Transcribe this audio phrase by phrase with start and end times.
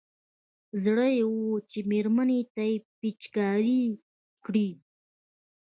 [0.83, 1.35] زړه يې و
[1.69, 3.81] چې مېرمنې ته يې پېچکاري
[4.45, 4.69] کړي.